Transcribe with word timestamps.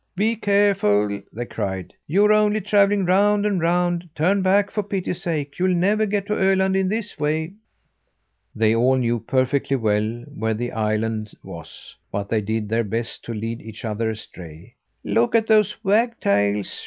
"Be 0.15 0.35
careful!" 0.35 1.21
they 1.31 1.45
cried. 1.45 1.93
"You're 2.07 2.33
only 2.33 2.59
travelling 2.59 3.05
round 3.05 3.45
and 3.45 3.61
round. 3.61 4.09
Turn 4.15 4.41
back, 4.41 4.71
for 4.71 4.81
pity's 4.81 5.21
sake! 5.21 5.59
You'll 5.59 5.75
never 5.75 6.07
get 6.07 6.25
to 6.25 6.33
Öland 6.33 6.75
in 6.75 6.87
this 6.87 7.19
way." 7.19 7.53
They 8.55 8.73
all 8.73 8.95
knew 8.97 9.19
perfectly 9.19 9.75
well 9.77 10.23
where 10.33 10.55
the 10.55 10.71
island 10.71 11.33
was, 11.43 11.95
but 12.11 12.29
they 12.29 12.41
did 12.41 12.67
their 12.67 12.83
best 12.83 13.23
to 13.25 13.33
lead 13.35 13.61
each 13.61 13.85
other 13.85 14.09
astray. 14.09 14.73
"Look 15.03 15.35
at 15.35 15.45
those 15.45 15.75
wagtails!" 15.83 16.79